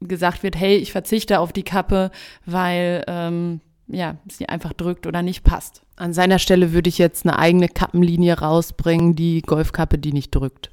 gesagt 0.00 0.42
wird, 0.42 0.56
hey, 0.56 0.76
ich 0.76 0.92
verzichte 0.92 1.40
auf 1.40 1.52
die 1.52 1.62
Kappe, 1.62 2.10
weil 2.44 3.04
ähm, 3.06 3.60
ja, 3.88 4.16
sie 4.30 4.48
einfach 4.48 4.72
drückt 4.72 5.06
oder 5.06 5.22
nicht 5.22 5.44
passt. 5.44 5.82
An 5.96 6.12
seiner 6.12 6.38
Stelle 6.38 6.72
würde 6.72 6.88
ich 6.88 6.98
jetzt 6.98 7.24
eine 7.24 7.38
eigene 7.38 7.68
Kappenlinie 7.68 8.38
rausbringen, 8.38 9.14
die 9.14 9.42
Golfkappe, 9.42 9.98
die 9.98 10.12
nicht 10.12 10.34
drückt. 10.34 10.70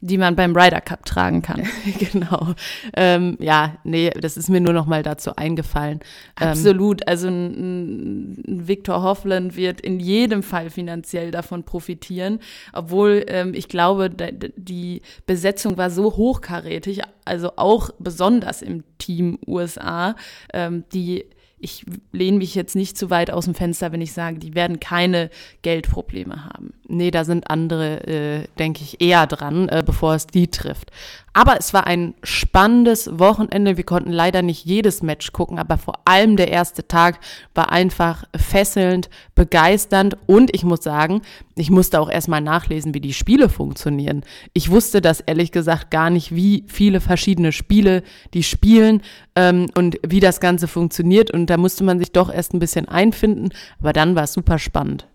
Die 0.00 0.18
man 0.18 0.34
beim 0.34 0.56
Ryder 0.56 0.80
Cup 0.80 1.04
tragen 1.04 1.42
kann. 1.42 1.62
genau. 1.98 2.54
Ähm, 2.96 3.36
ja, 3.38 3.76
nee, 3.84 4.10
das 4.10 4.36
ist 4.36 4.48
mir 4.48 4.60
nur 4.60 4.72
noch 4.72 4.86
mal 4.86 5.02
dazu 5.02 5.36
eingefallen. 5.36 6.00
Ähm, 6.40 6.48
Absolut. 6.48 7.06
Also 7.06 7.28
ein, 7.28 8.40
ein 8.46 8.68
Viktor 8.68 9.02
Hovland 9.02 9.56
wird 9.56 9.80
in 9.80 10.00
jedem 10.00 10.42
Fall 10.42 10.70
finanziell 10.70 11.30
davon 11.30 11.64
profitieren, 11.64 12.40
obwohl 12.72 13.24
ähm, 13.28 13.52
ich 13.54 13.68
glaube, 13.68 14.10
die 14.10 15.02
Besetzung 15.26 15.76
war 15.76 15.90
so 15.90 16.16
hochkarätig, 16.16 17.02
also 17.24 17.52
auch 17.56 17.90
besonders 17.98 18.62
im 18.62 18.84
Team 18.98 19.38
USA, 19.46 20.16
ähm, 20.52 20.84
die 20.92 21.26
ich 21.60 21.84
lehne 22.12 22.38
mich 22.38 22.54
jetzt 22.54 22.74
nicht 22.74 22.96
zu 22.96 23.10
weit 23.10 23.30
aus 23.30 23.44
dem 23.44 23.54
Fenster, 23.54 23.92
wenn 23.92 24.00
ich 24.00 24.12
sage, 24.12 24.38
die 24.38 24.54
werden 24.54 24.80
keine 24.80 25.30
Geldprobleme 25.62 26.44
haben. 26.46 26.72
Nee, 26.88 27.10
da 27.10 27.24
sind 27.24 27.50
andere, 27.50 28.06
äh, 28.06 28.44
denke 28.58 28.82
ich, 28.82 29.00
eher 29.00 29.26
dran, 29.26 29.68
äh, 29.68 29.82
bevor 29.84 30.14
es 30.14 30.26
die 30.26 30.48
trifft. 30.48 30.90
Aber 31.32 31.58
es 31.58 31.72
war 31.72 31.86
ein 31.86 32.14
spannendes 32.24 33.18
Wochenende. 33.18 33.76
Wir 33.76 33.84
konnten 33.84 34.10
leider 34.10 34.42
nicht 34.42 34.64
jedes 34.64 35.02
Match 35.02 35.32
gucken, 35.32 35.58
aber 35.58 35.78
vor 35.78 36.00
allem 36.04 36.36
der 36.36 36.50
erste 36.50 36.88
Tag 36.88 37.20
war 37.54 37.70
einfach 37.70 38.24
fesselnd, 38.34 39.10
begeisternd 39.34 40.16
und 40.26 40.54
ich 40.54 40.64
muss 40.64 40.82
sagen, 40.82 41.22
ich 41.60 41.70
musste 41.70 42.00
auch 42.00 42.10
erstmal 42.10 42.40
nachlesen, 42.40 42.94
wie 42.94 43.00
die 43.00 43.12
Spiele 43.12 43.48
funktionieren. 43.48 44.22
Ich 44.54 44.70
wusste 44.70 45.00
das 45.00 45.20
ehrlich 45.20 45.52
gesagt 45.52 45.90
gar 45.90 46.10
nicht, 46.10 46.34
wie 46.34 46.64
viele 46.66 47.00
verschiedene 47.00 47.52
Spiele 47.52 48.02
die 48.34 48.42
spielen 48.42 49.02
ähm, 49.36 49.66
und 49.74 49.98
wie 50.06 50.20
das 50.20 50.40
Ganze 50.40 50.68
funktioniert 50.68 51.30
und 51.30 51.46
da 51.46 51.56
musste 51.56 51.84
man 51.84 51.98
sich 51.98 52.12
doch 52.12 52.32
erst 52.32 52.54
ein 52.54 52.58
bisschen 52.58 52.88
einfinden, 52.88 53.50
aber 53.78 53.92
dann 53.92 54.16
war 54.16 54.24
es 54.24 54.32
super 54.32 54.58
spannend. 54.58 55.06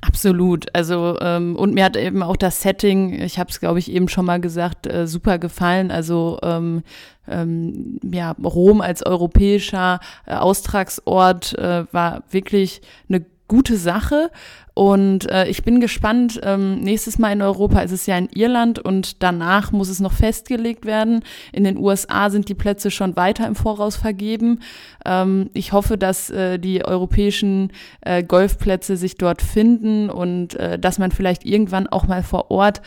Absolut. 0.00 0.66
Also 0.74 1.16
ähm, 1.20 1.54
und 1.54 1.74
mir 1.74 1.84
hat 1.84 1.96
eben 1.96 2.24
auch 2.24 2.36
das 2.36 2.60
Setting, 2.60 3.22
ich 3.22 3.38
habe 3.38 3.50
es 3.50 3.60
glaube 3.60 3.78
ich 3.78 3.90
eben 3.92 4.08
schon 4.08 4.24
mal 4.24 4.40
gesagt, 4.40 4.88
äh, 4.88 5.06
super 5.06 5.38
gefallen. 5.38 5.92
Also 5.92 6.40
ähm, 6.42 6.82
ähm, 7.28 8.00
ja 8.02 8.34
Rom 8.42 8.80
als 8.80 9.06
europäischer 9.06 10.00
äh, 10.26 10.34
Austragsort 10.34 11.56
äh, 11.56 11.84
war 11.92 12.24
wirklich 12.30 12.82
eine 13.08 13.24
gute 13.46 13.76
Sache. 13.76 14.30
Und 14.74 15.30
äh, 15.30 15.46
ich 15.48 15.64
bin 15.64 15.80
gespannt, 15.80 16.40
ähm, 16.42 16.80
nächstes 16.80 17.18
Mal 17.18 17.32
in 17.32 17.42
Europa 17.42 17.80
ist 17.80 17.92
es 17.92 18.06
ja 18.06 18.16
in 18.16 18.28
Irland 18.34 18.78
und 18.78 19.22
danach 19.22 19.70
muss 19.70 19.88
es 19.88 20.00
noch 20.00 20.12
festgelegt 20.12 20.86
werden. 20.86 21.24
In 21.52 21.64
den 21.64 21.76
USA 21.76 22.30
sind 22.30 22.48
die 22.48 22.54
Plätze 22.54 22.90
schon 22.90 23.16
weiter 23.16 23.46
im 23.46 23.54
Voraus 23.54 23.96
vergeben. 23.96 24.60
Ähm, 25.04 25.50
ich 25.52 25.72
hoffe, 25.72 25.98
dass 25.98 26.30
äh, 26.30 26.58
die 26.58 26.84
europäischen 26.84 27.72
äh, 28.00 28.22
Golfplätze 28.22 28.96
sich 28.96 29.16
dort 29.16 29.42
finden 29.42 30.08
und 30.08 30.54
äh, 30.54 30.78
dass 30.78 30.98
man 30.98 31.10
vielleicht 31.10 31.44
irgendwann 31.44 31.86
auch 31.86 32.06
mal 32.06 32.22
vor 32.22 32.50
Ort 32.50 32.80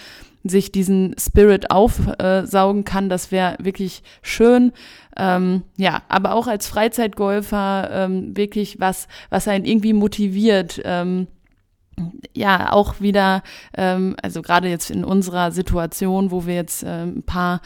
sich 0.48 0.72
diesen 0.72 1.16
Spirit 1.20 1.72
aufsaugen 1.72 2.84
kann. 2.84 3.10
Das 3.10 3.32
wäre 3.32 3.58
wirklich 3.60 4.04
schön. 4.22 4.74
Ähm, 5.18 5.64
ja, 5.78 6.04
aber 6.08 6.36
auch 6.36 6.48
als 6.48 6.68
Freizeitgolfer 6.68 7.90
ähm, 7.92 8.38
wirklich 8.38 8.80
was, 8.80 9.08
was 9.30 9.48
einen 9.48 9.66
irgendwie 9.66 9.94
motiviert. 9.94 10.82
Ähm, 10.86 11.28
ja 12.34 12.72
auch 12.72 13.00
wieder, 13.00 13.44
ähm, 13.78 14.16
also 14.22 14.42
gerade 14.42 14.68
jetzt 14.68 14.92
in 14.92 15.04
unserer 15.04 15.52
Situation, 15.52 16.32
wo 16.32 16.46
wir 16.46 16.56
jetzt 16.56 16.84
ähm, 16.86 17.20
ein 17.20 17.24
paar 17.24 17.62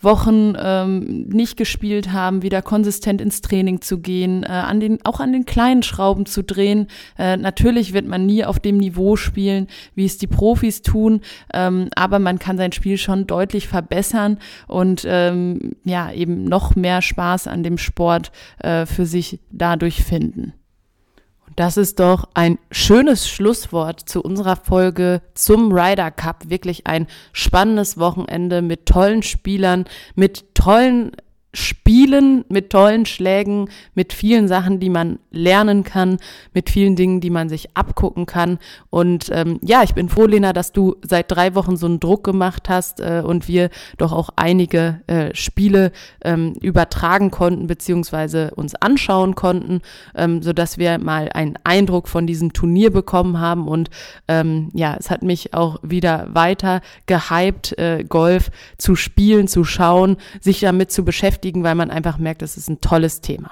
Wochen 0.00 0.54
ähm, 0.58 1.26
nicht 1.28 1.56
gespielt 1.56 2.12
haben, 2.12 2.42
wieder 2.42 2.62
konsistent 2.62 3.20
ins 3.20 3.40
Training 3.40 3.80
zu 3.80 3.98
gehen, 3.98 4.42
äh, 4.42 4.48
an 4.48 4.80
den, 4.80 5.04
auch 5.04 5.20
an 5.20 5.32
den 5.32 5.46
kleinen 5.46 5.82
Schrauben 5.82 6.26
zu 6.26 6.42
drehen. 6.42 6.88
Äh, 7.18 7.36
natürlich 7.36 7.92
wird 7.92 8.06
man 8.06 8.26
nie 8.26 8.44
auf 8.44 8.60
dem 8.60 8.76
Niveau 8.76 9.16
spielen, 9.16 9.68
wie 9.94 10.04
es 10.04 10.18
die 10.18 10.26
Profis 10.26 10.82
tun, 10.82 11.20
ähm, 11.52 11.88
aber 11.94 12.18
man 12.18 12.38
kann 12.38 12.56
sein 12.56 12.72
Spiel 12.72 12.98
schon 12.98 13.26
deutlich 13.26 13.68
verbessern 13.68 14.38
und 14.66 15.04
ähm, 15.06 15.72
ja, 15.84 16.12
eben 16.12 16.44
noch 16.44 16.76
mehr 16.76 17.02
Spaß 17.02 17.46
an 17.46 17.62
dem 17.62 17.78
Sport 17.78 18.32
äh, 18.58 18.86
für 18.86 19.06
sich 19.06 19.40
dadurch 19.50 20.02
finden. 20.02 20.54
Das 21.56 21.76
ist 21.76 22.00
doch 22.00 22.28
ein 22.34 22.58
schönes 22.70 23.28
Schlusswort 23.28 24.00
zu 24.00 24.22
unserer 24.22 24.56
Folge 24.56 25.22
zum 25.34 25.72
Ryder 25.72 26.10
Cup. 26.10 26.48
Wirklich 26.48 26.86
ein 26.86 27.06
spannendes 27.32 27.98
Wochenende 27.98 28.60
mit 28.60 28.86
tollen 28.86 29.22
Spielern, 29.22 29.84
mit 30.14 30.54
tollen 30.54 31.12
Spielen 31.54 32.44
mit 32.48 32.70
tollen 32.70 33.06
Schlägen, 33.06 33.70
mit 33.94 34.12
vielen 34.12 34.48
Sachen, 34.48 34.80
die 34.80 34.90
man 34.90 35.20
lernen 35.30 35.84
kann, 35.84 36.18
mit 36.52 36.68
vielen 36.68 36.96
Dingen, 36.96 37.20
die 37.20 37.30
man 37.30 37.48
sich 37.48 37.76
abgucken 37.76 38.26
kann. 38.26 38.58
Und 38.90 39.30
ähm, 39.32 39.60
ja, 39.62 39.84
ich 39.84 39.94
bin 39.94 40.08
froh, 40.08 40.26
Lena, 40.26 40.52
dass 40.52 40.72
du 40.72 40.96
seit 41.02 41.30
drei 41.30 41.54
Wochen 41.54 41.76
so 41.76 41.86
einen 41.86 42.00
Druck 42.00 42.24
gemacht 42.24 42.68
hast 42.68 42.98
äh, 42.98 43.22
und 43.24 43.46
wir 43.46 43.70
doch 43.98 44.12
auch 44.12 44.30
einige 44.34 45.00
äh, 45.06 45.32
Spiele 45.34 45.92
ähm, 46.24 46.54
übertragen 46.60 47.30
konnten, 47.30 47.68
beziehungsweise 47.68 48.50
uns 48.56 48.74
anschauen 48.74 49.36
konnten, 49.36 49.80
ähm, 50.16 50.42
sodass 50.42 50.76
wir 50.78 50.98
mal 50.98 51.28
einen 51.32 51.56
Eindruck 51.62 52.08
von 52.08 52.26
diesem 52.26 52.52
Turnier 52.52 52.90
bekommen 52.90 53.38
haben. 53.38 53.68
Und 53.68 53.90
ähm, 54.26 54.70
ja, 54.74 54.96
es 54.98 55.08
hat 55.08 55.22
mich 55.22 55.54
auch 55.54 55.78
wieder 55.82 56.26
weiter 56.32 56.80
gehypt, 57.06 57.78
äh, 57.78 58.02
Golf 58.02 58.50
zu 58.76 58.96
spielen, 58.96 59.46
zu 59.46 59.62
schauen, 59.62 60.16
sich 60.40 60.58
damit 60.58 60.90
zu 60.90 61.04
beschäftigen 61.04 61.43
beschäftigen, 61.44 61.62
weil 61.62 61.74
man 61.74 61.90
einfach 61.90 62.18
merkt, 62.18 62.42
es 62.42 62.56
ist 62.56 62.68
ein 62.68 62.80
tolles 62.80 63.20
Thema. 63.20 63.50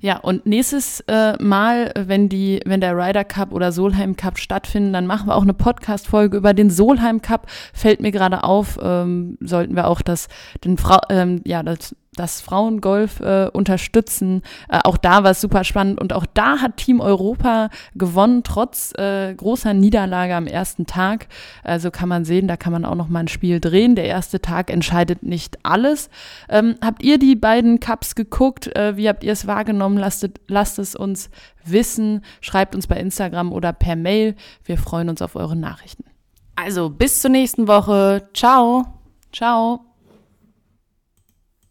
Ja, 0.00 0.18
und 0.18 0.44
nächstes 0.44 1.00
äh, 1.08 1.42
Mal, 1.42 1.92
wenn 1.96 2.28
die, 2.28 2.60
wenn 2.66 2.80
der 2.80 2.94
Ryder 2.94 3.24
Cup 3.24 3.52
oder 3.52 3.72
Solheim 3.72 4.16
Cup 4.16 4.38
stattfinden, 4.38 4.92
dann 4.92 5.06
machen 5.06 5.28
wir 5.28 5.34
auch 5.34 5.42
eine 5.42 5.54
Podcast-Folge 5.54 6.36
über 6.36 6.52
den 6.52 6.68
Solheim 6.68 7.22
Cup. 7.22 7.46
Fällt 7.72 8.00
mir 8.00 8.12
gerade 8.12 8.44
auf, 8.44 8.78
ähm, 8.82 9.38
sollten 9.40 9.74
wir 9.74 9.88
auch 9.88 10.02
das, 10.02 10.28
den 10.62 10.76
Frau, 10.76 10.98
ähm, 11.08 11.40
ja, 11.44 11.62
das 11.62 11.96
das 12.16 12.40
Frauengolf 12.40 13.20
äh, 13.20 13.48
unterstützen. 13.52 14.42
Äh, 14.68 14.80
auch 14.84 14.96
da 14.96 15.24
war 15.24 15.32
es 15.32 15.40
super 15.40 15.64
spannend 15.64 16.00
und 16.00 16.12
auch 16.12 16.26
da 16.32 16.58
hat 16.58 16.76
Team 16.76 17.00
Europa 17.00 17.70
gewonnen, 17.94 18.42
trotz 18.42 18.92
äh, 18.96 19.34
großer 19.34 19.74
Niederlage 19.74 20.34
am 20.34 20.46
ersten 20.46 20.86
Tag. 20.86 21.28
Also 21.62 21.90
kann 21.90 22.08
man 22.08 22.24
sehen, 22.24 22.48
da 22.48 22.56
kann 22.56 22.72
man 22.72 22.84
auch 22.84 22.94
noch 22.94 23.08
mal 23.08 23.20
ein 23.20 23.28
Spiel 23.28 23.60
drehen. 23.60 23.94
Der 23.96 24.06
erste 24.06 24.40
Tag 24.40 24.70
entscheidet 24.70 25.22
nicht 25.22 25.58
alles. 25.64 26.08
Ähm, 26.48 26.76
habt 26.82 27.02
ihr 27.02 27.18
die 27.18 27.36
beiden 27.36 27.80
Cups 27.80 28.14
geguckt? 28.14 28.74
Äh, 28.76 28.96
wie 28.96 29.08
habt 29.08 29.24
ihr 29.24 29.32
es 29.32 29.46
wahrgenommen? 29.46 29.98
Lasst, 29.98 30.28
lasst 30.48 30.78
es 30.78 30.94
uns 30.94 31.30
wissen. 31.64 32.22
Schreibt 32.40 32.74
uns 32.74 32.86
bei 32.86 32.96
Instagram 32.96 33.52
oder 33.52 33.72
per 33.72 33.96
Mail. 33.96 34.34
Wir 34.64 34.78
freuen 34.78 35.08
uns 35.08 35.22
auf 35.22 35.36
eure 35.36 35.56
Nachrichten. 35.56 36.04
Also 36.56 36.88
bis 36.88 37.20
zur 37.20 37.30
nächsten 37.30 37.66
Woche. 37.66 38.28
Ciao. 38.32 38.84
Ciao. 39.32 39.93